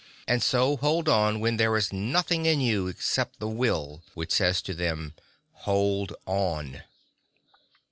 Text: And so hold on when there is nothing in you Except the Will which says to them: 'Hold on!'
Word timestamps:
And 0.27 0.41
so 0.41 0.77
hold 0.77 1.07
on 1.07 1.39
when 1.41 1.57
there 1.57 1.77
is 1.77 1.93
nothing 1.93 2.47
in 2.47 2.59
you 2.59 2.87
Except 2.87 3.37
the 3.37 3.47
Will 3.47 4.01
which 4.15 4.31
says 4.31 4.59
to 4.63 4.73
them: 4.73 5.13
'Hold 5.51 6.11
on!' 6.25 6.81